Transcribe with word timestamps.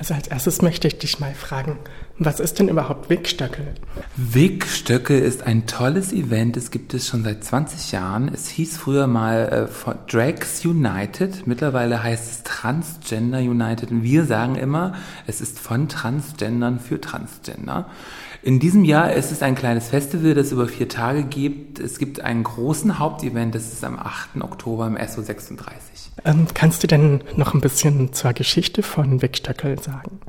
Also 0.00 0.14
als 0.14 0.28
erstes 0.28 0.62
möchte 0.62 0.88
ich 0.88 0.96
dich 0.96 1.20
mal 1.20 1.34
fragen, 1.34 1.78
was 2.18 2.40
ist 2.40 2.58
denn 2.58 2.70
überhaupt 2.70 3.10
Wigstöckel? 3.10 3.74
Wigstöckel 4.16 5.18
ist 5.20 5.42
ein 5.42 5.66
tolles 5.66 6.14
Event, 6.14 6.56
es 6.56 6.70
gibt 6.70 6.94
es 6.94 7.06
schon 7.06 7.22
seit 7.22 7.44
20 7.44 7.92
Jahren. 7.92 8.30
Es 8.32 8.48
hieß 8.48 8.78
früher 8.78 9.06
mal 9.06 9.68
äh, 9.68 10.10
Drags 10.10 10.64
United, 10.64 11.46
mittlerweile 11.46 12.02
heißt 12.02 12.30
es 12.30 12.42
Transgender 12.44 13.40
United 13.40 13.90
und 13.90 14.02
wir 14.02 14.24
sagen 14.24 14.54
immer, 14.54 14.94
es 15.26 15.42
ist 15.42 15.58
von 15.58 15.90
Transgendern 15.90 16.80
für 16.80 16.98
Transgender. 16.98 17.90
In 18.42 18.58
diesem 18.58 18.84
Jahr 18.84 19.12
ist 19.12 19.32
es 19.32 19.42
ein 19.42 19.54
kleines 19.54 19.88
Festival, 19.88 20.32
das 20.34 20.50
über 20.50 20.66
vier 20.66 20.88
Tage 20.88 21.24
gibt. 21.24 21.78
Es 21.78 21.98
gibt 21.98 22.22
einen 22.22 22.42
großen 22.42 22.98
Hauptevent, 22.98 23.54
das 23.54 23.70
ist 23.70 23.84
am 23.84 23.98
8. 23.98 24.40
Oktober 24.40 24.86
im 24.86 24.96
SO 25.06 25.20
36. 25.20 26.10
Ähm, 26.24 26.46
kannst 26.54 26.82
du 26.82 26.86
denn 26.86 27.22
noch 27.36 27.52
ein 27.52 27.60
bisschen 27.60 28.14
zur 28.14 28.32
Geschichte 28.32 28.82
von 28.82 29.20
Wickstöckel 29.20 29.78
sagen? 29.82 30.20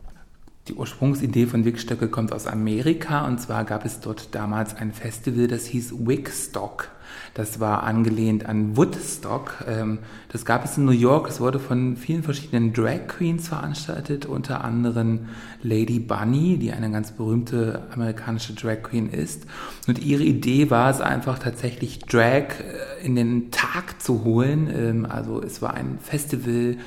Die 0.67 0.73
Ursprungsidee 0.73 1.47
von 1.47 1.63
Wickstöckel 1.63 2.09
kommt 2.09 2.33
aus 2.33 2.47
Amerika 2.47 3.25
und 3.25 3.39
zwar 3.39 3.63
gab 3.63 3.85
es 3.85 4.01
dort 4.01 4.35
damals 4.35 4.75
ein 4.75 4.91
Festival, 4.91 5.47
das 5.47 5.65
hieß 5.65 5.93
Wigstock. 6.05 6.89
Das 7.33 7.59
war 7.59 7.83
angelehnt 7.83 8.45
an 8.45 8.75
Woodstock. 8.75 9.65
Ähm, 9.67 9.99
das 10.29 10.45
gab 10.45 10.65
es 10.65 10.77
in 10.77 10.85
New 10.85 10.91
York. 10.91 11.29
Es 11.29 11.39
wurde 11.39 11.59
von 11.59 11.95
vielen 11.97 12.23
verschiedenen 12.23 12.73
Drag 12.73 13.07
Queens 13.07 13.47
veranstaltet, 13.47 14.25
unter 14.25 14.63
anderem 14.63 15.27
Lady 15.63 15.99
Bunny, 15.99 16.57
die 16.57 16.71
eine 16.71 16.91
ganz 16.91 17.11
berühmte 17.11 17.83
amerikanische 17.93 18.53
Drag 18.53 18.83
Queen 18.83 19.09
ist. 19.09 19.45
Und 19.87 19.99
ihre 19.99 20.23
Idee 20.23 20.69
war 20.69 20.89
es 20.89 21.01
einfach 21.01 21.39
tatsächlich 21.39 21.99
Drag 21.99 22.59
äh, 22.59 23.05
in 23.05 23.15
den 23.15 23.51
Tag 23.51 24.01
zu 24.01 24.23
holen. 24.23 24.69
Ähm, 24.73 25.05
also 25.09 25.41
es 25.41 25.61
war 25.61 25.73
ein 25.73 25.99
Festival 26.01 26.77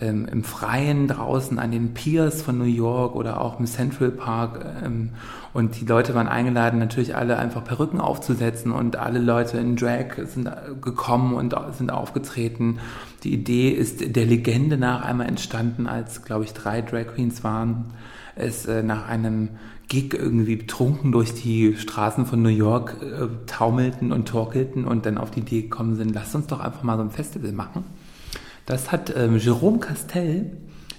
ähm, 0.00 0.26
im 0.30 0.44
Freien 0.44 1.08
draußen 1.08 1.58
an 1.58 1.70
den 1.70 1.94
Piers 1.94 2.42
von 2.42 2.58
New 2.58 2.64
York 2.64 3.14
oder 3.14 3.40
auch 3.40 3.58
im 3.58 3.66
Central 3.66 4.10
Park. 4.10 4.64
Ähm, 4.84 5.10
und 5.52 5.80
die 5.80 5.86
Leute 5.86 6.14
waren 6.14 6.28
eingeladen, 6.28 6.78
natürlich 6.78 7.16
alle 7.16 7.38
einfach 7.38 7.64
Perücken 7.64 8.00
aufzusetzen 8.00 8.70
und 8.72 8.96
alle 8.96 9.18
Leute 9.18 9.58
in 9.58 9.76
Drag 9.76 10.14
sind 10.24 10.50
gekommen 10.80 11.34
und 11.34 11.54
sind 11.76 11.90
aufgetreten. 11.90 12.78
Die 13.24 13.32
Idee 13.32 13.70
ist 13.70 14.14
der 14.14 14.26
Legende 14.26 14.76
nach 14.76 15.02
einmal 15.02 15.26
entstanden, 15.26 15.86
als, 15.86 16.24
glaube 16.24 16.44
ich, 16.44 16.52
drei 16.52 16.82
Drag 16.82 17.14
Queens 17.14 17.42
waren. 17.42 17.86
Es 18.36 18.66
äh, 18.66 18.82
nach 18.82 19.08
einem 19.08 19.48
Gig 19.88 20.12
irgendwie 20.12 20.56
betrunken 20.56 21.12
durch 21.12 21.34
die 21.34 21.74
Straßen 21.76 22.26
von 22.26 22.42
New 22.42 22.50
York 22.50 22.96
äh, 23.02 23.26
taumelten 23.46 24.12
und 24.12 24.28
torkelten 24.28 24.84
und 24.84 25.06
dann 25.06 25.16
auf 25.18 25.30
die 25.30 25.40
Idee 25.40 25.62
gekommen 25.62 25.96
sind, 25.96 26.14
lasst 26.14 26.34
uns 26.34 26.46
doch 26.46 26.60
einfach 26.60 26.82
mal 26.82 26.96
so 26.98 27.02
ein 27.02 27.10
Festival 27.10 27.52
machen. 27.52 27.84
Das 28.68 28.92
hat 28.92 29.14
ähm, 29.16 29.38
Jerome 29.38 29.78
Castell 29.78 30.52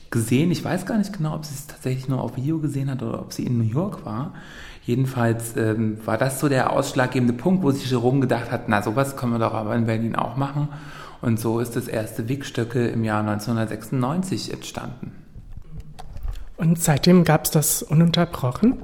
gesehen. 0.09 0.49
Ich 0.49 0.65
weiß 0.65 0.87
gar 0.87 0.97
nicht 0.97 1.13
genau, 1.15 1.35
ob 1.35 1.45
sie 1.45 1.53
es 1.53 1.67
tatsächlich 1.67 2.07
nur 2.07 2.19
auf 2.19 2.35
Video 2.35 2.57
gesehen 2.57 2.89
hat 2.89 3.03
oder 3.03 3.21
ob 3.21 3.31
sie 3.31 3.45
in 3.45 3.59
New 3.59 3.63
York 3.63 4.07
war. 4.07 4.33
Jedenfalls 4.87 5.55
ähm, 5.55 5.99
war 6.03 6.17
das 6.17 6.39
so 6.39 6.49
der 6.49 6.73
ausschlaggebende 6.73 7.33
Punkt, 7.33 7.61
wo 7.61 7.69
sich 7.69 7.87
Jerome 7.87 8.21
gedacht 8.21 8.49
hat, 8.49 8.69
na 8.69 8.81
sowas 8.81 9.17
können 9.17 9.33
wir 9.33 9.39
doch 9.39 9.53
aber 9.53 9.75
in 9.75 9.85
Berlin 9.85 10.15
auch 10.15 10.35
machen. 10.35 10.69
Und 11.21 11.39
so 11.39 11.59
ist 11.59 11.75
das 11.75 11.87
erste 11.87 12.27
Wigstöcke 12.27 12.87
im 12.87 13.03
Jahr 13.03 13.19
1996 13.19 14.51
entstanden. 14.51 15.11
Und 16.57 16.81
seitdem 16.81 17.23
gab 17.23 17.45
es 17.45 17.51
das 17.51 17.83
ununterbrochen? 17.83 18.79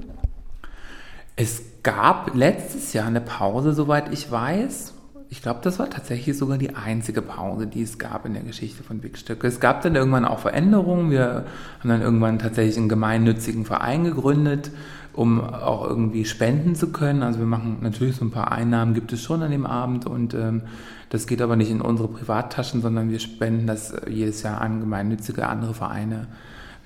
Es 1.35 1.63
gab 1.81 2.35
letztes 2.35 2.93
Jahr 2.93 3.07
eine 3.07 3.21
Pause, 3.21 3.73
soweit 3.73 4.13
ich 4.13 4.29
weiß 4.29 4.94
ich 5.35 5.41
glaube, 5.41 5.59
das 5.61 5.79
war 5.79 5.89
tatsächlich 5.89 6.37
sogar 6.37 6.57
die 6.57 6.75
einzige 6.77 7.21
Pause, 7.21 7.67
die 7.67 7.81
es 7.81 7.97
gab 7.97 8.25
in 8.25 8.33
der 8.33 8.43
Geschichte 8.43 8.83
von 8.83 8.99
Big 8.99 9.17
Stöcke. 9.17 9.45
Es 9.47 9.59
gab 9.59 9.81
dann 9.81 9.93
irgendwann 9.93 10.23
auch 10.23 10.39
Veränderungen. 10.39 11.11
Wir 11.11 11.43
haben 11.79 11.89
dann 11.89 12.01
irgendwann 12.01 12.39
tatsächlich 12.39 12.77
einen 12.77 12.87
gemeinnützigen 12.87 13.65
Verein 13.65 14.05
gegründet, 14.05 14.71
um 15.11 15.41
auch 15.41 15.85
irgendwie 15.85 16.23
spenden 16.23 16.73
zu 16.73 16.93
können. 16.93 17.21
Also 17.21 17.39
wir 17.39 17.47
machen 17.47 17.79
natürlich 17.81 18.15
so 18.15 18.23
ein 18.23 18.31
paar 18.31 18.53
Einnahmen, 18.53 18.93
gibt 18.93 19.11
es 19.11 19.21
schon 19.21 19.43
an 19.43 19.51
dem 19.51 19.65
Abend 19.65 20.05
und 20.05 20.33
ähm, 20.33 20.61
das 21.09 21.27
geht 21.27 21.41
aber 21.41 21.57
nicht 21.57 21.69
in 21.69 21.81
unsere 21.81 22.07
Privattaschen, 22.07 22.81
sondern 22.81 23.11
wir 23.11 23.19
spenden 23.19 23.67
das 23.67 23.93
jedes 24.09 24.41
Jahr 24.41 24.61
an 24.61 24.79
gemeinnützige 24.79 25.47
andere 25.49 25.73
Vereine. 25.73 26.27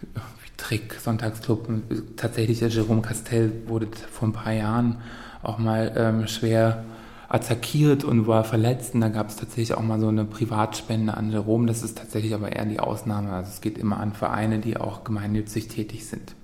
Wie 0.01 0.49
Trick, 0.57 0.95
Sonntagsclub. 0.95 1.69
Tatsächlich, 2.17 2.59
der 2.59 2.69
Jerome 2.69 3.03
Castell 3.03 3.51
wurde 3.67 3.87
vor 4.09 4.27
ein 4.27 4.33
paar 4.33 4.53
Jahren 4.53 4.97
auch 5.43 5.59
mal 5.59 5.93
ähm, 5.95 6.27
schwer 6.27 6.83
attackiert 7.29 8.03
und 8.03 8.27
war 8.27 8.43
verletzt. 8.43 8.95
Und 8.95 9.01
da 9.01 9.09
gab 9.09 9.29
es 9.29 9.37
tatsächlich 9.37 9.75
auch 9.75 9.83
mal 9.83 9.99
so 9.99 10.07
eine 10.07 10.25
Privatspende 10.25 11.15
an 11.15 11.31
Jerome. 11.31 11.67
Das 11.67 11.83
ist 11.83 11.97
tatsächlich 11.97 12.33
aber 12.33 12.51
eher 12.51 12.65
die 12.65 12.79
Ausnahme. 12.79 13.31
Also 13.31 13.51
es 13.51 13.61
geht 13.61 13.77
immer 13.77 13.99
an 13.99 14.13
Vereine, 14.13 14.59
die 14.59 14.77
auch 14.77 15.03
gemeinnützig 15.03 15.67
tätig 15.67 16.07
sind. 16.07 16.35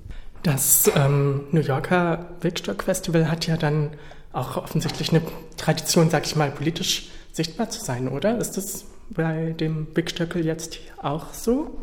Das 0.43 0.89
ähm, 0.95 1.41
New 1.51 1.61
Yorker 1.61 2.27
Wegstock 2.41 2.83
Festival 2.83 3.29
hat 3.31 3.47
ja 3.47 3.57
dann 3.57 3.89
auch 4.31 4.57
offensichtlich 4.57 5.09
eine 5.09 5.21
Tradition, 5.57 6.11
sag 6.11 6.25
ich 6.27 6.35
mal, 6.35 6.51
politisch 6.51 7.09
sichtbar 7.31 7.69
zu 7.69 7.83
sein, 7.83 8.07
oder? 8.07 8.37
Ist 8.37 8.55
das 8.55 8.85
bei 9.09 9.55
dem 9.59 9.87
Wigstöckel 9.95 10.45
jetzt 10.45 10.77
auch 11.01 11.33
so? 11.33 11.79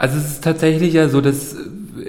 Also 0.00 0.16
es 0.16 0.24
ist 0.24 0.44
tatsächlich 0.44 0.94
ja 0.94 1.10
so, 1.10 1.20
dass 1.20 1.54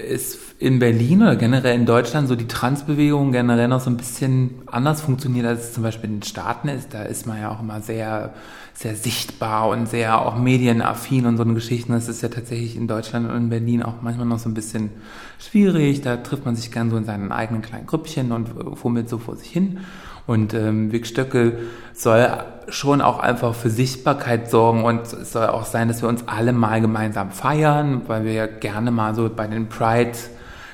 es 0.08 0.38
in 0.58 0.78
Berlin 0.78 1.20
oder 1.20 1.36
generell 1.36 1.74
in 1.74 1.84
Deutschland 1.84 2.26
so 2.26 2.36
die 2.36 2.48
Transbewegung 2.48 3.32
generell 3.32 3.68
noch 3.68 3.80
so 3.80 3.90
ein 3.90 3.98
bisschen 3.98 4.62
anders 4.64 5.02
funktioniert, 5.02 5.44
als 5.44 5.64
es 5.64 5.72
zum 5.74 5.82
Beispiel 5.82 6.08
in 6.08 6.16
den 6.20 6.22
Staaten 6.22 6.68
ist. 6.68 6.94
Da 6.94 7.02
ist 7.02 7.26
man 7.26 7.38
ja 7.38 7.50
auch 7.50 7.60
immer 7.60 7.82
sehr, 7.82 8.32
sehr 8.72 8.96
sichtbar 8.96 9.68
und 9.68 9.90
sehr 9.90 10.24
auch 10.24 10.38
medienaffin 10.38 11.26
und 11.26 11.36
so 11.36 11.42
eine 11.42 11.52
Geschichten. 11.52 11.92
Das 11.92 12.08
ist 12.08 12.22
ja 12.22 12.30
tatsächlich 12.30 12.76
in 12.78 12.88
Deutschland 12.88 13.28
und 13.28 13.36
in 13.36 13.48
Berlin 13.50 13.82
auch 13.82 14.00
manchmal 14.00 14.24
noch 14.24 14.38
so 14.38 14.48
ein 14.48 14.54
bisschen 14.54 14.88
schwierig. 15.38 16.00
Da 16.00 16.16
trifft 16.16 16.46
man 16.46 16.56
sich 16.56 16.72
gern 16.72 16.88
so 16.88 16.96
in 16.96 17.04
seinen 17.04 17.30
eigenen 17.30 17.60
kleinen 17.60 17.84
Grüppchen 17.84 18.32
und 18.32 18.48
fummelt 18.78 19.10
so 19.10 19.18
vor 19.18 19.36
sich 19.36 19.50
hin. 19.50 19.80
Und 20.26 20.54
ähm, 20.54 20.92
Vic 20.92 21.06
soll 21.94 22.44
schon 22.68 23.00
auch 23.00 23.18
einfach 23.18 23.54
für 23.54 23.70
Sichtbarkeit 23.70 24.50
sorgen 24.50 24.84
und 24.84 25.00
es 25.12 25.32
soll 25.32 25.46
auch 25.46 25.64
sein, 25.64 25.88
dass 25.88 26.00
wir 26.02 26.08
uns 26.08 26.24
alle 26.26 26.52
mal 26.52 26.80
gemeinsam 26.80 27.30
feiern, 27.30 28.02
weil 28.06 28.24
wir 28.24 28.32
ja 28.32 28.46
gerne 28.46 28.90
mal 28.90 29.14
so 29.14 29.28
bei 29.34 29.46
den 29.46 29.68
Pride 29.68 30.16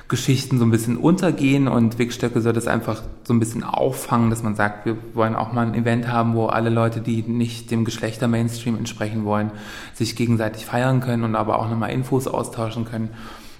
Geschichten 0.09 0.57
so 0.57 0.65
ein 0.65 0.71
bisschen 0.71 0.97
untergehen 0.97 1.67
und 1.67 1.99
Wigstöcke 1.99 2.41
soll 2.41 2.51
das 2.51 2.65
einfach 2.65 3.03
so 3.23 3.31
ein 3.31 3.39
bisschen 3.39 3.63
auffangen, 3.63 4.31
dass 4.31 4.41
man 4.41 4.55
sagt, 4.55 4.87
wir 4.87 4.97
wollen 5.13 5.35
auch 5.35 5.53
mal 5.53 5.67
ein 5.67 5.75
Event 5.75 6.07
haben, 6.07 6.33
wo 6.33 6.47
alle 6.47 6.71
Leute, 6.71 6.99
die 6.99 7.21
nicht 7.21 7.69
dem 7.69 7.85
Geschlechter-Mainstream 7.85 8.75
entsprechen 8.75 9.23
wollen, 9.23 9.51
sich 9.93 10.15
gegenseitig 10.15 10.65
feiern 10.65 10.99
können 10.99 11.23
und 11.23 11.35
aber 11.35 11.59
auch 11.59 11.69
nochmal 11.69 11.91
Infos 11.91 12.27
austauschen 12.27 12.85
können. 12.85 13.09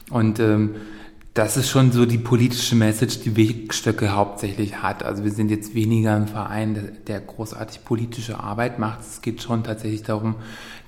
Und 0.09 0.39
ähm, 0.39 0.71
das 1.33 1.57
ist 1.57 1.69
schon 1.69 1.91
so 1.91 2.05
die 2.05 2.17
politische 2.17 2.75
Message, 2.75 3.19
die 3.21 3.37
Wegstöcke 3.37 4.15
hauptsächlich 4.15 4.81
hat. 4.81 5.03
Also 5.03 5.23
wir 5.23 5.31
sind 5.31 5.51
jetzt 5.51 5.75
weniger 5.75 6.15
ein 6.15 6.27
Verein, 6.27 6.91
der, 7.07 7.21
großartig 7.21 7.85
politische 7.85 8.39
Arbeit 8.39 8.79
macht. 8.79 9.01
Es 9.01 9.21
geht 9.21 9.41
schon 9.41 9.63
tatsächlich 9.63 10.03
darum, 10.03 10.35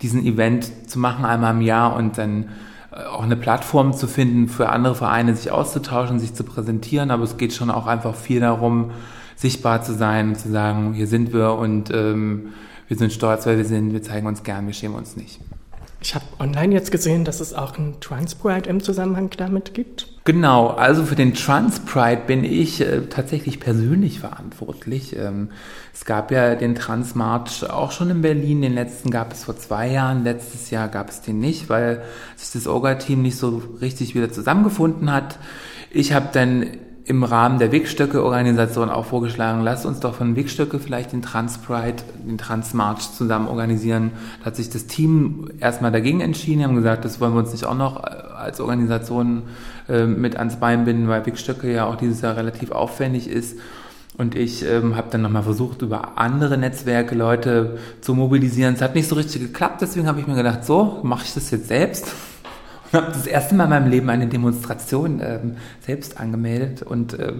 diesen 0.01 0.25
Event 0.25 0.89
zu 0.89 0.99
machen 0.99 1.25
einmal 1.25 1.53
im 1.53 1.61
Jahr 1.61 1.95
und 1.95 2.17
dann 2.17 2.49
äh, 2.91 3.03
auch 3.03 3.23
eine 3.23 3.35
Plattform 3.35 3.93
zu 3.93 4.07
finden, 4.07 4.49
für 4.49 4.69
andere 4.69 4.95
Vereine 4.95 5.35
sich 5.35 5.51
auszutauschen, 5.51 6.19
sich 6.19 6.33
zu 6.33 6.43
präsentieren. 6.43 7.11
Aber 7.11 7.23
es 7.23 7.37
geht 7.37 7.53
schon 7.53 7.69
auch 7.69 7.85
einfach 7.85 8.15
viel 8.15 8.39
darum, 8.39 8.91
sichtbar 9.35 9.83
zu 9.83 9.93
sein, 9.93 10.35
zu 10.35 10.49
sagen, 10.51 10.93
hier 10.93 11.07
sind 11.07 11.33
wir 11.33 11.53
und 11.53 11.91
ähm, 11.91 12.49
wir 12.87 12.97
sind 12.97 13.13
stolz, 13.13 13.45
weil 13.45 13.57
wir 13.57 13.65
sind, 13.65 13.93
wir 13.93 14.01
zeigen 14.01 14.27
uns 14.27 14.43
gern, 14.43 14.65
wir 14.67 14.73
schämen 14.73 14.97
uns 14.97 15.15
nicht. 15.15 15.39
Ich 16.03 16.15
habe 16.15 16.25
online 16.39 16.73
jetzt 16.73 16.91
gesehen, 16.91 17.25
dass 17.25 17.39
es 17.39 17.53
auch 17.53 17.77
ein 17.77 17.99
Transpride 17.99 18.67
im 18.67 18.81
Zusammenhang 18.81 19.29
damit 19.37 19.75
gibt. 19.75 20.07
Genau, 20.23 20.69
also 20.69 21.05
für 21.05 21.15
den 21.15 21.35
Transpride 21.35 22.23
bin 22.25 22.43
ich 22.43 22.81
äh, 22.81 23.01
tatsächlich 23.07 23.59
persönlich 23.59 24.19
verantwortlich. 24.19 25.15
Ähm, 25.15 25.49
es 25.93 26.03
gab 26.05 26.31
ja 26.31 26.55
den 26.55 26.73
Transmarch 26.73 27.69
auch 27.69 27.91
schon 27.91 28.09
in 28.09 28.21
Berlin. 28.21 28.63
Den 28.63 28.73
letzten 28.73 29.11
gab 29.11 29.31
es 29.31 29.43
vor 29.43 29.57
zwei 29.57 29.91
Jahren. 29.91 30.23
Letztes 30.23 30.71
Jahr 30.71 30.87
gab 30.87 31.09
es 31.09 31.21
den 31.21 31.39
nicht, 31.39 31.69
weil 31.69 32.01
sich 32.35 32.51
das 32.51 32.65
Orga-Team 32.65 33.21
nicht 33.21 33.37
so 33.37 33.61
richtig 33.79 34.15
wieder 34.15 34.31
zusammengefunden 34.31 35.11
hat. 35.11 35.37
Ich 35.91 36.13
habe 36.13 36.29
dann 36.33 36.65
im 37.11 37.25
Rahmen 37.25 37.59
der 37.59 37.73
Wegstöcke-Organisation 37.73 38.89
auch 38.89 39.03
vorgeschlagen, 39.03 39.63
lasst 39.63 39.85
uns 39.85 39.99
doch 39.99 40.15
von 40.15 40.37
Wegstöcke 40.37 40.79
vielleicht 40.79 41.11
den 41.11 41.21
Transpride, 41.21 42.03
den 42.25 42.37
Transmarch 42.37 43.11
zusammen 43.11 43.49
organisieren. 43.49 44.11
Da 44.39 44.45
hat 44.45 44.55
sich 44.55 44.69
das 44.69 44.87
Team 44.87 45.49
erstmal 45.59 45.91
dagegen 45.91 46.21
entschieden, 46.21 46.63
haben 46.63 46.75
gesagt, 46.75 47.03
das 47.03 47.19
wollen 47.19 47.33
wir 47.33 47.39
uns 47.39 47.51
nicht 47.51 47.65
auch 47.65 47.75
noch 47.75 48.01
äh, 48.01 48.07
als 48.07 48.61
Organisation 48.61 49.41
äh, 49.89 50.05
mit 50.05 50.37
ans 50.37 50.55
Bein 50.55 50.85
binden, 50.85 51.09
weil 51.09 51.25
Wegstöcke 51.25 51.69
ja 51.69 51.85
auch 51.85 51.97
dieses 51.97 52.21
Jahr 52.21 52.37
relativ 52.37 52.71
aufwendig 52.71 53.27
ist. 53.27 53.59
Und 54.17 54.35
ich 54.35 54.63
ähm, 54.65 54.95
habe 54.95 55.07
dann 55.11 55.21
nochmal 55.21 55.43
versucht, 55.43 55.81
über 55.81 56.17
andere 56.17 56.57
Netzwerke 56.57 57.13
Leute 57.13 57.77
zu 57.99 58.13
mobilisieren. 58.13 58.75
Es 58.75 58.81
hat 58.81 58.95
nicht 58.95 59.09
so 59.09 59.15
richtig 59.15 59.41
geklappt, 59.41 59.81
deswegen 59.81 60.07
habe 60.07 60.21
ich 60.21 60.27
mir 60.27 60.35
gedacht, 60.35 60.63
so, 60.63 61.01
mache 61.03 61.25
ich 61.25 61.33
das 61.33 61.51
jetzt 61.51 61.67
selbst 61.67 62.07
habe 62.93 63.07
das 63.11 63.27
erste 63.27 63.55
Mal 63.55 63.65
in 63.65 63.69
meinem 63.69 63.89
Leben 63.89 64.09
eine 64.09 64.27
Demonstration 64.27 65.21
ähm, 65.23 65.57
selbst 65.85 66.19
angemeldet 66.19 66.81
und 66.81 67.17
äh, 67.17 67.33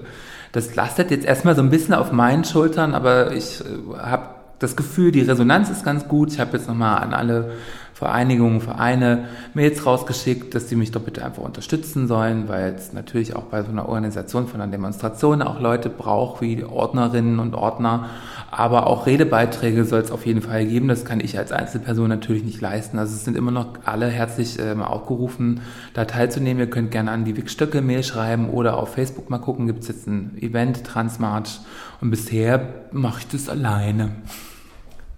das 0.51 0.75
lastet 0.75 1.11
jetzt 1.11 1.25
erstmal 1.25 1.55
so 1.55 1.61
ein 1.61 1.69
bisschen 1.69 1.93
auf 1.93 2.11
meinen 2.11 2.43
Schultern, 2.43 2.93
aber 2.93 3.33
ich 3.33 3.61
äh, 3.61 3.97
habe 3.97 4.41
das 4.59 4.75
Gefühl, 4.75 5.11
die 5.11 5.21
Resonanz 5.21 5.69
ist 5.69 5.83
ganz 5.83 6.07
gut. 6.07 6.31
Ich 6.33 6.39
habe 6.39 6.55
jetzt 6.55 6.67
nochmal 6.67 7.01
an 7.01 7.13
alle 7.13 7.53
Vereinigungen, 8.01 8.61
Vereine 8.61 9.25
Mails 9.53 9.85
rausgeschickt, 9.85 10.55
dass 10.55 10.67
sie 10.67 10.75
mich 10.75 10.89
doch 10.89 11.03
bitte 11.03 11.23
einfach 11.23 11.43
unterstützen 11.43 12.07
sollen, 12.07 12.49
weil 12.49 12.73
es 12.73 12.93
natürlich 12.93 13.35
auch 13.35 13.43
bei 13.43 13.61
so 13.61 13.69
einer 13.69 13.87
Organisation 13.87 14.47
von 14.47 14.59
einer 14.59 14.71
Demonstration 14.71 15.43
auch 15.43 15.59
Leute 15.59 15.91
braucht, 15.91 16.41
wie 16.41 16.63
Ordnerinnen 16.63 17.37
und 17.37 17.53
Ordner, 17.53 18.09
aber 18.49 18.87
auch 18.87 19.05
Redebeiträge 19.05 19.85
soll 19.85 19.99
es 19.99 20.09
auf 20.09 20.25
jeden 20.25 20.41
Fall 20.41 20.65
geben. 20.65 20.87
Das 20.87 21.05
kann 21.05 21.19
ich 21.19 21.37
als 21.37 21.51
Einzelperson 21.51 22.09
natürlich 22.09 22.43
nicht 22.43 22.59
leisten. 22.59 22.97
Also 22.97 23.13
es 23.13 23.23
sind 23.23 23.37
immer 23.37 23.51
noch 23.51 23.67
alle 23.85 24.07
herzlich 24.07 24.57
äh, 24.57 24.73
aufgerufen, 24.81 25.61
da 25.93 26.05
teilzunehmen. 26.05 26.59
Ihr 26.59 26.71
könnt 26.71 26.89
gerne 26.89 27.11
an 27.11 27.23
die 27.23 27.37
Wickstöcke 27.37 27.83
Mail 27.83 28.01
schreiben 28.01 28.49
oder 28.49 28.77
auf 28.77 28.95
Facebook 28.95 29.29
mal 29.29 29.37
gucken. 29.37 29.67
Gibt 29.67 29.83
es 29.83 29.89
jetzt 29.89 30.07
ein 30.07 30.39
Event, 30.41 30.83
Transmarch. 30.85 31.59
Und 32.01 32.09
bisher 32.09 32.67
mache 32.91 33.19
ich 33.19 33.27
das 33.27 33.47
alleine. 33.47 34.09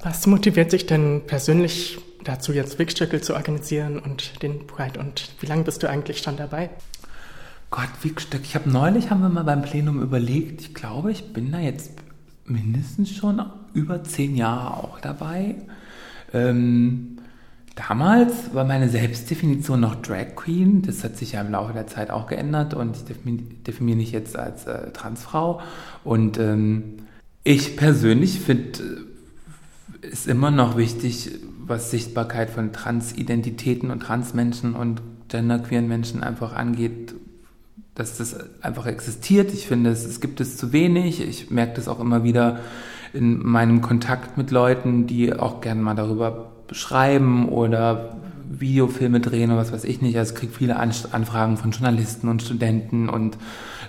Was 0.02 0.28
motiviert 0.28 0.70
sich 0.70 0.86
denn 0.86 1.22
persönlich 1.26 1.98
dazu, 2.24 2.54
jetzt 2.54 2.80
Wickstöcke 2.80 3.22
zu 3.22 3.34
organisieren 3.36 4.00
und 4.00 4.42
den 4.42 4.68
Pride? 4.68 5.00
Und 5.00 5.32
wie 5.40 5.46
lange 5.46 5.64
bist 5.64 5.84
du 5.84 5.90
eigentlich 5.90 6.20
schon 6.20 6.38
dabei? 6.38 6.70
Gott, 7.70 7.90
Wickstöcke. 8.02 8.44
Ich 8.44 8.56
habe 8.56 8.70
neulich, 8.70 9.10
haben 9.10 9.22
wir 9.22 9.30
mal 9.30 9.44
beim 9.44 9.64
Plenum 9.64 10.02
überlegt, 10.02 10.62
ich 10.62 10.74
glaube, 10.74 11.12
ich 11.12 11.34
bin 11.34 11.52
da 11.52 11.60
jetzt 11.60 11.92
mindestens 12.46 13.10
schon 13.16 13.42
über 13.74 14.04
zehn 14.04 14.36
Jahre 14.36 14.78
auch 14.78 15.00
dabei. 15.00 15.56
Ähm, 16.34 17.18
damals 17.76 18.54
war 18.54 18.66
meine 18.66 18.90
Selbstdefinition 18.90 19.80
noch 19.80 19.96
Drag 19.96 20.36
Queen. 20.36 20.82
Das 20.84 21.04
hat 21.04 21.18
sich 21.18 21.34
ja 21.34 21.42
im 21.42 21.52
Laufe 21.52 21.74
der 21.74 21.88
Zeit 21.88 22.12
auch 22.12 22.28
geändert 22.28 22.74
und 22.74 22.96
ich 22.98 23.04
definiere 23.06 23.98
mich 23.98 24.12
jetzt 24.12 24.38
als 24.38 24.66
äh, 24.66 24.92
Transfrau. 24.92 25.62
Und 26.04 26.38
ähm, 26.38 26.98
ich 27.44 27.76
persönlich 27.76 28.40
finde, 28.40 28.80
äh, 30.02 30.08
ist 30.08 30.28
immer 30.28 30.52
noch 30.52 30.78
wichtig, 30.78 31.32
was 31.68 31.92
Sichtbarkeit 31.92 32.50
von 32.50 32.74
Transidentitäten 32.74 33.92
und 33.92 34.02
Transmenschen 34.02 34.76
und 34.76 35.02
genderqueeren 35.30 35.88
Menschen 35.88 36.24
einfach 36.24 36.54
angeht, 36.54 37.16
dass 37.96 38.18
das 38.18 38.36
einfach 38.62 38.86
existiert. 38.86 39.54
Ich 39.54 39.68
finde, 39.68 39.92
es, 39.92 40.06
es 40.06 40.20
gibt 40.20 40.42
es 40.42 40.58
zu 40.58 40.74
wenig. 40.74 41.22
Ich 41.22 41.52
merke 41.52 41.76
das 41.76 41.88
auch 41.88 42.00
immer 42.00 42.24
wieder 42.24 42.60
in 43.14 43.46
meinem 43.46 43.82
Kontakt 43.82 44.38
mit 44.38 44.52
Leuten, 44.52 45.06
die 45.06 45.34
auch 45.34 45.62
gerne 45.62 45.82
mal 45.82 45.96
darüber 45.96 46.52
schreiben 46.72 47.50
oder 47.50 48.18
Videofilme 48.50 49.20
drehen 49.20 49.52
oder 49.52 49.60
was 49.60 49.72
weiß 49.72 49.84
ich 49.84 50.02
nicht. 50.02 50.18
Also 50.18 50.34
ich 50.34 50.40
kriege 50.40 50.54
viele 50.54 50.78
Anfragen 50.78 51.58
von 51.58 51.72
Journalisten 51.72 52.28
und 52.28 52.42
Studenten 52.42 53.10
und 53.10 53.38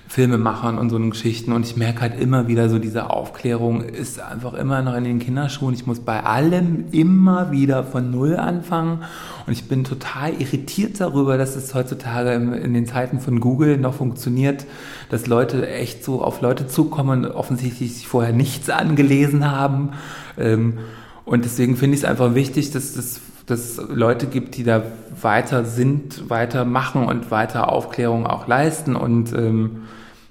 Filmemachern 0.09 0.79
und 0.79 0.91
so 0.91 0.99
Geschichten. 0.99 1.53
Und 1.53 1.65
ich 1.67 1.77
merke 1.77 2.03
halt 2.03 2.21
immer 2.21 2.47
wieder 2.47 2.69
so, 2.69 2.79
diese 2.79 3.11
Aufklärung 3.11 3.83
ist 3.83 4.21
einfach 4.21 4.55
immer 4.55 4.83
noch 4.83 4.95
in 4.95 5.05
den 5.05 5.19
Kinderschuhen. 5.19 5.75
Ich 5.75 5.87
muss 5.87 6.01
bei 6.01 6.23
allem 6.23 6.85
immer 6.93 7.51
wieder 7.51 7.85
von 7.85 8.11
Null 8.11 8.37
anfangen. 8.37 9.01
Und 9.47 9.53
ich 9.53 9.65
bin 9.69 9.85
total 9.85 10.35
irritiert 10.41 11.01
darüber, 11.01 11.37
dass 11.37 11.57
es 11.57 11.75
heutzutage 11.75 12.33
in 12.33 12.75
den 12.75 12.87
Zeiten 12.87 13.19
von 13.19 13.41
Google 13.41 13.79
noch 13.79 13.95
funktioniert, 13.95 14.67
dass 15.11 15.27
Leute 15.27 15.69
echt 15.69 16.05
so 16.05 16.23
auf 16.23 16.41
Leute 16.41 16.67
zukommen 16.67 17.25
und 17.25 17.31
offensichtlich 17.33 17.95
sich 17.95 18.07
vorher 18.07 18.33
nichts 18.33 18.71
angelesen 18.71 19.51
haben. 19.51 19.91
Ähm, 20.39 20.79
und 21.25 21.45
deswegen 21.45 21.77
finde 21.77 21.97
ich 21.97 22.03
es 22.03 22.09
einfach 22.09 22.35
wichtig, 22.35 22.71
dass 22.71 22.95
das 22.95 23.21
dass 23.47 23.81
Leute 23.89 24.27
gibt, 24.27 24.57
die 24.57 24.65
da 24.65 24.83
weiter 25.21 25.65
sind, 25.65 26.31
weiter 26.31 26.65
machen 26.65 27.05
und 27.05 27.31
weiter 27.31 27.71
Aufklärung 27.71 28.27
auch 28.27 28.47
leisten. 28.47 28.97
Und 28.97 29.33
ähm, 29.33 29.83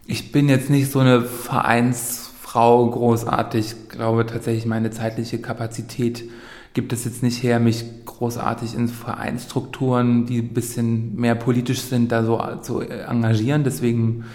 ich 0.05 0.31
bin 0.31 0.49
jetzt 0.49 0.69
nicht 0.69 0.91
so 0.91 0.99
eine 0.99 1.21
Vereinsfrau 1.21 2.89
großartig. 2.89 3.65
Ich 3.65 3.89
glaube 3.89 4.25
tatsächlich, 4.25 4.65
meine 4.65 4.91
zeitliche 4.91 5.39
Kapazität 5.39 6.23
gibt 6.73 6.91
es 6.91 7.05
jetzt 7.05 7.21
nicht 7.21 7.43
her, 7.43 7.59
mich 7.59 7.85
großartig 8.05 8.75
in 8.75 8.87
Vereinsstrukturen, 8.87 10.25
die 10.25 10.39
ein 10.39 10.53
bisschen 10.53 11.15
mehr 11.15 11.35
politisch 11.35 11.81
sind, 11.81 12.11
da 12.11 12.23
so 12.23 12.41
zu 12.61 12.81
engagieren. 12.81 13.63
Deswegen 13.63 14.25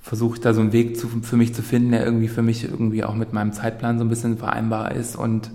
versuche 0.00 0.36
ich 0.36 0.40
da 0.40 0.54
so 0.54 0.60
einen 0.60 0.72
Weg 0.72 0.98
zu, 0.98 1.08
für 1.08 1.36
mich 1.36 1.54
zu 1.54 1.62
finden, 1.62 1.92
der 1.92 2.04
irgendwie 2.04 2.28
für 2.28 2.42
mich 2.42 2.64
irgendwie 2.64 3.04
auch 3.04 3.14
mit 3.14 3.34
meinem 3.34 3.52
Zeitplan 3.52 3.98
so 3.98 4.04
ein 4.04 4.08
bisschen 4.08 4.38
vereinbar 4.38 4.92
ist 4.92 5.16
und 5.16 5.50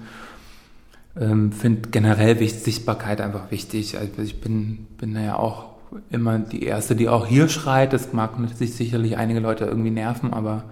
ähm, 1.20 1.52
finde 1.52 1.90
generell 1.90 2.40
Sichtbarkeit 2.48 3.22
einfach 3.22 3.52
wichtig. 3.52 3.98
Also 3.98 4.22
ich 4.22 4.40
bin, 4.42 4.88
bin 4.98 5.16
ja 5.16 5.38
auch 5.38 5.66
immer 6.10 6.40
die 6.40 6.64
Erste, 6.64 6.96
die 6.96 7.10
auch 7.10 7.26
hier 7.26 7.50
schreit. 7.50 7.94
Das 7.94 8.14
mag 8.14 8.34
sich 8.56 8.76
sicherlich 8.76 9.18
einige 9.18 9.40
Leute 9.40 9.66
irgendwie 9.66 9.92
nerven, 9.92 10.34
aber 10.34 10.66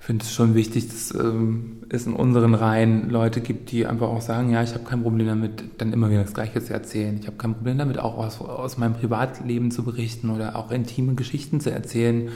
ich 0.00 0.06
finde 0.06 0.24
es 0.24 0.34
schon 0.34 0.54
wichtig, 0.54 0.88
dass 0.88 1.14
ähm, 1.14 1.78
es 1.88 2.06
in 2.06 2.12
unseren 2.12 2.54
Reihen 2.54 3.08
Leute 3.08 3.40
gibt, 3.40 3.70
die 3.70 3.86
einfach 3.86 4.08
auch 4.08 4.20
sagen, 4.20 4.50
ja, 4.50 4.62
ich 4.62 4.74
habe 4.74 4.84
kein 4.84 5.02
Problem 5.02 5.26
damit, 5.26 5.64
dann 5.78 5.94
immer 5.94 6.10
wieder 6.10 6.22
das 6.22 6.34
Gleiche 6.34 6.62
zu 6.62 6.74
erzählen. 6.74 7.16
Ich 7.18 7.26
habe 7.26 7.38
kein 7.38 7.54
Problem 7.54 7.78
damit, 7.78 7.98
auch 7.98 8.18
aus, 8.18 8.38
aus 8.40 8.76
meinem 8.76 8.94
Privatleben 8.94 9.70
zu 9.70 9.82
berichten 9.82 10.28
oder 10.28 10.56
auch 10.56 10.70
intime 10.70 11.14
Geschichten 11.14 11.60
zu 11.60 11.70
erzählen, 11.70 12.28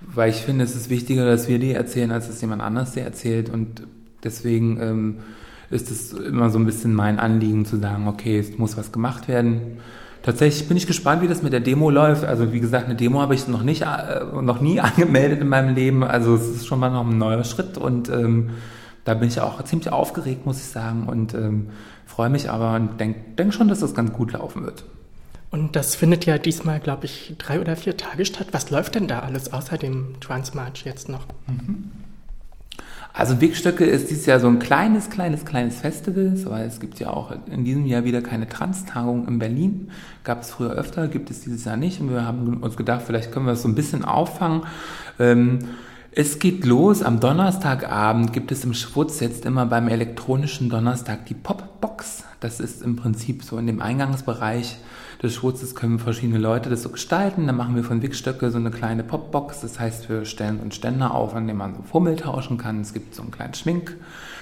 weil 0.00 0.30
ich 0.30 0.36
finde, 0.36 0.64
es 0.64 0.74
ist 0.74 0.88
wichtiger, 0.88 1.26
dass 1.26 1.46
wir 1.46 1.58
die 1.58 1.72
erzählen, 1.72 2.10
als 2.10 2.28
dass 2.28 2.40
jemand 2.40 2.62
anders 2.62 2.92
die 2.92 3.00
erzählt 3.00 3.50
und 3.50 3.82
deswegen 4.22 4.80
ähm, 4.80 5.16
ist 5.74 5.90
es 5.90 6.12
immer 6.12 6.50
so 6.50 6.58
ein 6.58 6.66
bisschen 6.66 6.94
mein 6.94 7.18
Anliegen 7.18 7.64
zu 7.66 7.76
sagen, 7.76 8.08
okay, 8.08 8.38
es 8.38 8.56
muss 8.58 8.76
was 8.76 8.92
gemacht 8.92 9.28
werden. 9.28 9.78
Tatsächlich 10.22 10.68
bin 10.68 10.76
ich 10.76 10.86
gespannt, 10.86 11.20
wie 11.20 11.28
das 11.28 11.42
mit 11.42 11.52
der 11.52 11.60
Demo 11.60 11.90
läuft. 11.90 12.24
Also 12.24 12.52
wie 12.52 12.60
gesagt, 12.60 12.86
eine 12.86 12.94
Demo 12.94 13.20
habe 13.20 13.34
ich 13.34 13.46
noch 13.48 13.62
nicht, 13.62 13.82
äh, 13.82 14.24
noch 14.40 14.60
nie 14.60 14.80
angemeldet 14.88 15.40
in 15.40 15.48
meinem 15.48 15.74
Leben. 15.74 16.02
Also 16.02 16.34
es 16.36 16.48
ist 16.48 16.66
schon 16.66 16.78
mal 16.78 16.90
noch 16.90 17.06
ein 17.06 17.18
neuer 17.18 17.44
Schritt 17.44 17.76
und 17.76 18.08
ähm, 18.08 18.50
da 19.04 19.12
bin 19.12 19.28
ich 19.28 19.40
auch 19.40 19.62
ziemlich 19.64 19.92
aufgeregt, 19.92 20.46
muss 20.46 20.58
ich 20.58 20.66
sagen, 20.66 21.04
und 21.06 21.34
ähm, 21.34 21.68
freue 22.06 22.30
mich 22.30 22.48
aber 22.50 22.76
und 22.76 22.98
denke 22.98 23.20
denk 23.36 23.52
schon, 23.52 23.68
dass 23.68 23.80
das 23.80 23.94
ganz 23.94 24.12
gut 24.12 24.32
laufen 24.32 24.64
wird. 24.64 24.84
Und 25.50 25.76
das 25.76 25.94
findet 25.94 26.24
ja 26.24 26.38
diesmal, 26.38 26.80
glaube 26.80 27.04
ich, 27.04 27.34
drei 27.38 27.60
oder 27.60 27.76
vier 27.76 27.96
Tage 27.96 28.24
statt. 28.24 28.48
Was 28.52 28.70
läuft 28.70 28.94
denn 28.94 29.06
da 29.06 29.20
alles 29.20 29.52
außer 29.52 29.76
dem 29.76 30.18
Transmarch 30.20 30.84
jetzt 30.84 31.08
noch? 31.08 31.26
Mhm. 31.46 31.92
Also 33.16 33.40
Wegstöcke 33.40 33.84
ist 33.84 34.10
dieses 34.10 34.26
Jahr 34.26 34.40
so 34.40 34.48
ein 34.48 34.58
kleines, 34.58 35.08
kleines, 35.08 35.44
kleines 35.44 35.76
Festival, 35.76 36.32
weil 36.46 36.66
es 36.66 36.80
gibt 36.80 36.98
ja 36.98 37.10
auch 37.10 37.32
in 37.46 37.64
diesem 37.64 37.86
Jahr 37.86 38.02
wieder 38.02 38.20
keine 38.22 38.48
Trans-Tagung 38.48 39.28
in 39.28 39.38
Berlin. 39.38 39.92
Gab 40.24 40.42
es 40.42 40.50
früher 40.50 40.72
öfter, 40.72 41.06
gibt 41.06 41.30
es 41.30 41.42
dieses 41.42 41.64
Jahr 41.64 41.76
nicht. 41.76 42.00
Und 42.00 42.10
wir 42.10 42.26
haben 42.26 42.56
uns 42.60 42.76
gedacht, 42.76 43.02
vielleicht 43.06 43.30
können 43.30 43.46
wir 43.46 43.52
es 43.52 43.62
so 43.62 43.68
ein 43.68 43.76
bisschen 43.76 44.04
auffangen. 44.04 44.64
Ähm, 45.20 45.60
es 46.10 46.40
geht 46.40 46.64
los 46.64 47.04
am 47.04 47.20
Donnerstagabend, 47.20 48.32
gibt 48.32 48.50
es 48.50 48.64
im 48.64 48.74
Schwutz 48.74 49.20
jetzt 49.20 49.46
immer 49.46 49.66
beim 49.66 49.86
elektronischen 49.86 50.68
Donnerstag 50.68 51.24
die 51.26 51.34
Popbox. 51.34 52.23
Das 52.44 52.60
ist 52.60 52.82
im 52.82 52.94
Prinzip 52.94 53.42
so 53.42 53.56
in 53.56 53.66
dem 53.66 53.80
Eingangsbereich 53.80 54.76
des 55.22 55.32
Schwurzes 55.32 55.74
können 55.74 55.98
verschiedene 55.98 56.38
Leute 56.38 56.68
das 56.68 56.82
so 56.82 56.90
gestalten. 56.90 57.46
Dann 57.46 57.56
machen 57.56 57.74
wir 57.74 57.84
von 57.84 58.02
Wickstöcke 58.02 58.50
so 58.50 58.58
eine 58.58 58.70
kleine 58.70 59.02
Popbox. 59.02 59.62
Das 59.62 59.80
heißt, 59.80 60.10
wir 60.10 60.26
stellen 60.26 60.60
uns 60.60 60.74
Ständer 60.74 61.14
auf, 61.14 61.34
an 61.34 61.46
dem 61.46 61.56
man 61.56 61.74
so 61.74 61.80
Fummel 61.80 62.16
tauschen 62.16 62.58
kann. 62.58 62.82
Es 62.82 62.92
gibt 62.92 63.14
so 63.14 63.22
einen 63.22 63.30
kleinen 63.30 63.54
Schmink, 63.54 63.96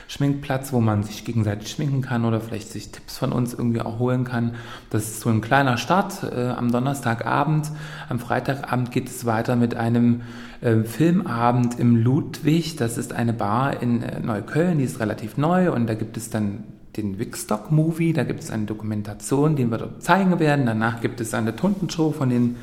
Schminkplatz, 0.09 0.73
wo 0.73 0.81
man 0.81 1.05
sich 1.05 1.25
gegenseitig 1.25 1.71
schminken 1.71 2.03
kann 2.03 2.25
oder 2.25 2.41
vielleicht 2.41 2.73
sich 2.73 2.91
Tipps 2.91 3.19
von 3.19 3.31
uns 3.31 3.55
irgendwie 3.55 3.83
auch 3.83 4.01
holen 4.01 4.25
kann. 4.25 4.57
Das 4.91 5.05
ist 5.05 5.21
so 5.21 5.31
ein 5.31 5.41
kleiner 5.41 5.77
Start 5.77 6.25
äh, 6.25 6.49
am 6.49 6.73
Donnerstagabend. 6.73 7.71
Am 8.09 8.19
Freitagabend 8.19 8.91
geht 8.91 9.09
es 9.11 9.27
weiter 9.27 9.55
mit 9.55 9.77
einem 9.77 10.23
äh, 10.61 10.83
Filmabend 10.83 11.79
im 11.79 11.95
Ludwig. 11.95 12.75
Das 12.75 12.99
ist 12.99 13.13
eine 13.13 13.33
Bar 13.33 13.81
in 13.81 14.03
äh, 14.03 14.19
Neukölln, 14.19 14.79
die 14.79 14.85
ist 14.87 14.99
relativ 14.99 15.37
neu 15.37 15.71
und 15.71 15.87
da 15.87 15.95
gibt 15.95 16.17
es 16.17 16.31
dann 16.31 16.65
den 16.97 17.19
Wickstock-Movie, 17.19 18.13
da 18.13 18.25
gibt 18.25 18.41
es 18.41 18.51
eine 18.51 18.65
Dokumentation, 18.65 19.57
die 19.57 19.65
wir 19.65 19.79
dort 19.79 20.03
zeigen 20.03 20.39
werden. 20.39 20.67
Danach 20.67 21.01
gibt 21.01 21.21
es 21.21 21.33
eine 21.33 21.57
Tuntenshow 21.57 22.13
von 22.13 22.29
den 22.29 22.57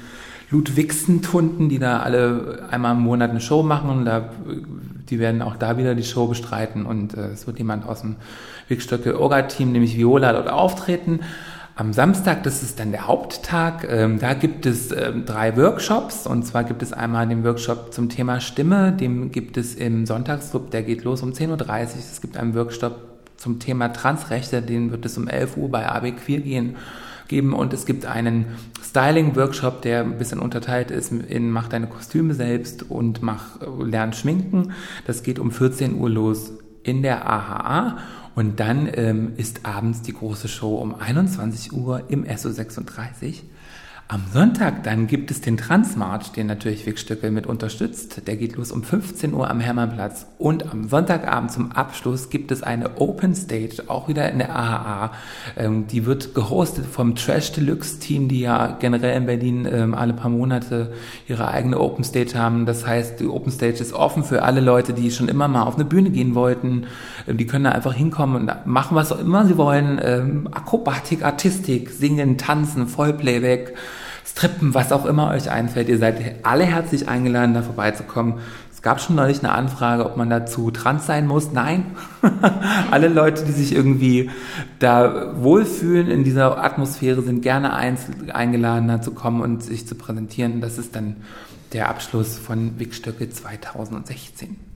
Ludwigsen-Tunden, 0.51 1.69
die 1.69 1.79
da 1.79 1.99
alle 1.99 2.67
einmal 2.69 2.95
im 2.95 3.01
Monat 3.01 3.31
eine 3.31 3.41
Show 3.41 3.63
machen. 3.63 3.89
Und 3.89 4.05
da, 4.05 4.29
die 5.09 5.19
werden 5.19 5.41
auch 5.41 5.55
da 5.55 5.77
wieder 5.77 5.95
die 5.95 6.03
Show 6.03 6.27
bestreiten. 6.27 6.85
Und 6.85 7.15
äh, 7.15 7.27
es 7.29 7.47
wird 7.47 7.57
jemand 7.57 7.87
aus 7.87 8.01
dem 8.01 8.17
Wickstöcke-Orga-Team, 8.67 9.71
nämlich 9.71 9.97
Viola, 9.97 10.33
dort 10.33 10.49
auftreten. 10.49 11.21
Am 11.75 11.93
Samstag, 11.93 12.43
das 12.43 12.61
ist 12.61 12.79
dann 12.79 12.91
der 12.91 13.07
Haupttag, 13.07 13.87
ähm, 13.89 14.19
da 14.19 14.33
gibt 14.33 14.65
es 14.65 14.91
ähm, 14.91 15.23
drei 15.25 15.55
Workshops. 15.55 16.27
Und 16.27 16.45
zwar 16.45 16.65
gibt 16.65 16.83
es 16.83 16.93
einmal 16.93 17.27
den 17.27 17.43
Workshop 17.45 17.93
zum 17.93 18.09
Thema 18.09 18.41
Stimme, 18.41 18.91
den 18.91 19.31
gibt 19.31 19.55
es 19.55 19.75
im 19.75 20.05
Sonntagsclub, 20.05 20.71
der 20.71 20.83
geht 20.83 21.03
los 21.03 21.23
um 21.23 21.31
10.30 21.31 21.51
Uhr. 21.51 21.87
Es 21.95 22.21
gibt 22.21 22.35
einen 22.35 22.53
Workshop 22.53 23.08
zum 23.39 23.59
Thema 23.59 23.89
Transrechte, 23.89 24.61
den 24.61 24.91
wird 24.91 25.05
es 25.05 25.17
um 25.17 25.27
11 25.27 25.57
Uhr 25.57 25.69
bei 25.69 25.89
AB 25.89 26.11
Queer 26.17 26.41
gehen, 26.41 26.75
geben 27.27 27.53
und 27.53 27.73
es 27.73 27.85
gibt 27.85 28.05
einen 28.05 28.45
Styling-Workshop, 28.83 29.81
der 29.81 30.01
ein 30.01 30.17
bisschen 30.17 30.39
unterteilt 30.39 30.91
ist 30.91 31.11
in 31.11 31.51
mach 31.51 31.69
deine 31.69 31.87
Kostüme 31.87 32.33
selbst 32.33 32.83
und 32.89 33.21
mach 33.21 33.59
lern 33.79 34.13
schminken. 34.13 34.73
Das 35.07 35.23
geht 35.23 35.39
um 35.39 35.51
14 35.51 35.95
Uhr 35.95 36.09
los 36.09 36.53
in 36.83 37.01
der 37.01 37.29
AHA 37.29 37.97
und 38.35 38.59
dann 38.59 38.89
ähm, 38.93 39.33
ist 39.37 39.65
abends 39.65 40.01
die 40.01 40.13
große 40.13 40.47
Show 40.47 40.75
um 40.75 40.95
21 40.95 41.71
Uhr 41.71 42.03
im 42.09 42.25
SO36. 42.25 43.43
Am 44.11 44.23
Sonntag 44.33 44.81
dann 44.81 45.05
gibt 45.05 45.29
es 45.29 45.39
den 45.39 45.55
Transmarch, 45.55 46.31
den 46.31 46.47
natürlich 46.47 46.87
Wigstöckel 46.87 47.29
mit 47.29 47.45
unterstützt. 47.45 48.25
Der 48.25 48.37
geht 48.37 48.55
los 48.55 48.71
um 48.71 48.81
15 48.81 49.35
Uhr 49.35 49.47
am 49.47 49.59
Hermannplatz. 49.59 50.25
Und 50.39 50.71
am 50.71 50.89
Sonntagabend 50.89 51.51
zum 51.51 51.71
Abschluss 51.73 52.31
gibt 52.31 52.51
es 52.51 52.63
eine 52.63 52.99
Open 52.99 53.35
Stage, 53.35 53.83
auch 53.85 54.07
wieder 54.07 54.31
in 54.31 54.39
der 54.39 54.55
AHA. 54.55 55.11
Ähm, 55.57 55.85
die 55.85 56.07
wird 56.07 56.33
gehostet 56.33 56.87
vom 56.87 57.13
Trash 57.13 57.51
Deluxe 57.51 57.99
Team, 57.99 58.29
die 58.29 58.39
ja 58.39 58.77
generell 58.79 59.15
in 59.15 59.27
Berlin 59.27 59.67
ähm, 59.71 59.93
alle 59.93 60.13
paar 60.13 60.31
Monate 60.31 60.91
ihre 61.27 61.47
eigene 61.49 61.79
Open 61.79 62.03
Stage 62.03 62.33
haben. 62.33 62.65
Das 62.65 62.87
heißt, 62.87 63.19
die 63.19 63.27
Open 63.27 63.51
Stage 63.51 63.79
ist 63.79 63.93
offen 63.93 64.23
für 64.23 64.41
alle 64.41 64.61
Leute, 64.61 64.93
die 64.93 65.11
schon 65.11 65.29
immer 65.29 65.47
mal 65.47 65.61
auf 65.61 65.75
eine 65.75 65.85
Bühne 65.85 66.09
gehen 66.09 66.33
wollten. 66.33 66.87
Ähm, 67.27 67.37
die 67.37 67.45
können 67.45 67.65
da 67.65 67.73
einfach 67.73 67.93
hinkommen 67.93 68.37
und 68.37 68.65
machen, 68.65 68.95
was 68.95 69.11
auch 69.11 69.19
immer 69.19 69.45
sie 69.45 69.57
wollen. 69.57 70.01
Ähm, 70.03 70.49
Akrobatik, 70.51 71.23
Artistik, 71.23 71.91
singen, 71.91 72.39
tanzen, 72.39 72.87
Vollplayback. 72.87 73.75
Strippen, 74.39 74.73
was 74.73 74.93
auch 74.93 75.05
immer 75.05 75.31
euch 75.31 75.51
einfällt. 75.51 75.89
Ihr 75.89 75.97
seid 75.97 76.45
alle 76.45 76.63
herzlich 76.63 77.09
eingeladen, 77.09 77.53
da 77.53 77.61
vorbeizukommen. 77.61 78.35
Es 78.71 78.81
gab 78.81 79.01
schon 79.01 79.17
neulich 79.17 79.39
eine 79.39 79.51
Anfrage, 79.51 80.05
ob 80.05 80.15
man 80.15 80.29
dazu 80.29 80.71
trans 80.71 81.05
sein 81.05 81.27
muss. 81.27 81.51
Nein. 81.51 81.87
alle 82.91 83.09
Leute, 83.09 83.43
die 83.43 83.51
sich 83.51 83.75
irgendwie 83.75 84.29
da 84.79 85.33
wohlfühlen 85.35 86.09
in 86.09 86.23
dieser 86.23 86.63
Atmosphäre, 86.63 87.21
sind 87.21 87.41
gerne 87.41 87.73
eingeladen, 87.73 88.87
da 88.87 89.01
zu 89.01 89.11
kommen 89.11 89.41
und 89.41 89.61
sich 89.61 89.85
zu 89.85 89.95
präsentieren. 89.95 90.61
Das 90.61 90.77
ist 90.77 90.95
dann 90.95 91.17
der 91.73 91.89
Abschluss 91.89 92.39
von 92.39 92.79
Wickstöcke 92.79 93.29
2016. 93.29 94.68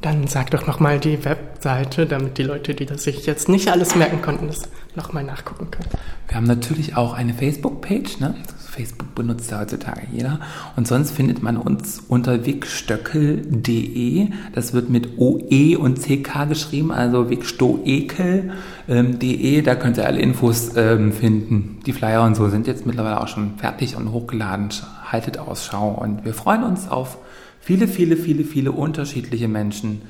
Dann 0.00 0.26
sag 0.28 0.50
doch 0.50 0.66
nochmal 0.66 0.98
die 0.98 1.22
Webseite, 1.24 2.06
damit 2.06 2.38
die 2.38 2.42
Leute, 2.42 2.74
die 2.74 2.86
das 2.86 3.04
sich 3.04 3.26
jetzt 3.26 3.50
nicht 3.50 3.70
alles 3.70 3.94
merken 3.94 4.22
konnten, 4.22 4.46
das 4.46 4.62
nochmal 4.96 5.24
nachgucken 5.24 5.70
können. 5.70 5.90
Wir 6.26 6.36
haben 6.36 6.46
natürlich 6.46 6.96
auch 6.96 7.12
eine 7.12 7.34
Facebook-Page, 7.34 8.20
ne? 8.20 8.34
Facebook 8.70 9.14
benutzt 9.14 9.50
ja 9.50 9.60
heutzutage 9.60 10.06
jeder. 10.10 10.40
Und 10.76 10.88
sonst 10.88 11.10
findet 11.10 11.42
man 11.42 11.58
uns 11.58 12.02
unter 12.08 12.46
wigstöckel.de. 12.46 14.28
Das 14.54 14.72
wird 14.72 14.88
mit 14.88 15.18
OE 15.18 15.76
und 15.76 16.00
CK 16.00 16.48
geschrieben, 16.48 16.90
also 16.92 17.28
wigstoekel.de. 17.28 19.62
Da 19.62 19.74
könnt 19.74 19.98
ihr 19.98 20.06
alle 20.06 20.20
Infos 20.20 20.70
ähm, 20.76 21.12
finden. 21.12 21.80
Die 21.84 21.92
Flyer 21.92 22.22
und 22.22 22.36
so 22.36 22.48
sind 22.48 22.66
jetzt 22.66 22.86
mittlerweile 22.86 23.20
auch 23.20 23.28
schon 23.28 23.58
fertig 23.58 23.96
und 23.96 24.12
hochgeladen. 24.12 24.70
Haltet 25.04 25.36
Ausschau 25.38 25.90
und 25.90 26.24
wir 26.24 26.32
freuen 26.32 26.62
uns 26.62 26.88
auf 26.88 27.18
viele, 27.60 27.86
viele, 27.86 28.16
viele, 28.16 28.44
viele 28.44 28.72
unterschiedliche 28.72 29.48
Menschen, 29.48 30.02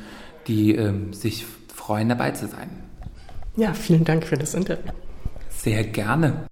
die 0.47 0.75
ähm, 0.75 1.13
sich 1.13 1.45
freuen, 1.75 2.09
dabei 2.09 2.31
zu 2.31 2.47
sein. 2.47 2.71
Ja, 3.57 3.75
vielen 3.75 4.05
Dank 4.05 4.25
für 4.25 4.37
das 4.37 4.55
Interview. 4.55 4.93
Sehr 5.49 5.85
gerne. 5.85 6.49